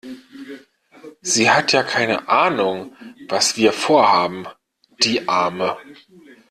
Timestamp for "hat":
1.51-1.73